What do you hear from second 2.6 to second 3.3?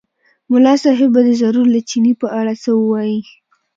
څه ووایي.